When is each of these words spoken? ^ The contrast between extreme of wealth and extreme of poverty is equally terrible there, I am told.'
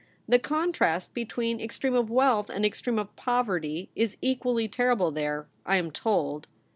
^ 0.01 0.03
The 0.27 0.39
contrast 0.39 1.13
between 1.13 1.61
extreme 1.61 1.93
of 1.93 2.09
wealth 2.09 2.49
and 2.49 2.65
extreme 2.65 2.97
of 2.97 3.15
poverty 3.15 3.91
is 3.95 4.17
equally 4.19 4.67
terrible 4.67 5.11
there, 5.11 5.47
I 5.63 5.75
am 5.75 5.91
told.' 5.91 6.47